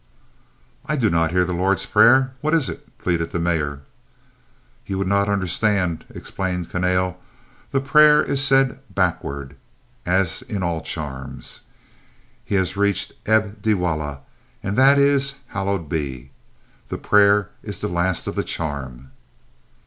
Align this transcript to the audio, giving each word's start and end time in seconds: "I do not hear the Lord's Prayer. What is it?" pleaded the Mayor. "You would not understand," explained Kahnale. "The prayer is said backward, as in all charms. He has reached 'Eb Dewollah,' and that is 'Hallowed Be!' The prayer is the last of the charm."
"I 0.83 0.95
do 0.95 1.11
not 1.11 1.29
hear 1.29 1.45
the 1.45 1.53
Lord's 1.53 1.85
Prayer. 1.85 2.33
What 2.41 2.55
is 2.55 2.69
it?" 2.69 2.97
pleaded 2.97 3.29
the 3.29 3.37
Mayor. 3.39 3.81
"You 4.87 4.97
would 4.97 5.07
not 5.07 5.29
understand," 5.29 6.05
explained 6.09 6.71
Kahnale. 6.71 7.17
"The 7.69 7.81
prayer 7.81 8.23
is 8.23 8.43
said 8.43 8.79
backward, 8.89 9.57
as 10.03 10.41
in 10.41 10.63
all 10.63 10.81
charms. 10.81 11.61
He 12.43 12.55
has 12.55 12.75
reached 12.75 13.11
'Eb 13.27 13.61
Dewollah,' 13.61 14.21
and 14.63 14.75
that 14.75 14.97
is 14.97 15.35
'Hallowed 15.49 15.87
Be!' 15.87 16.31
The 16.87 16.97
prayer 16.97 17.51
is 17.61 17.77
the 17.79 17.87
last 17.87 18.25
of 18.25 18.33
the 18.33 18.43
charm." 18.43 19.11